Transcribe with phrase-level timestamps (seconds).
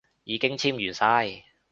[0.23, 1.43] 已經簽完晒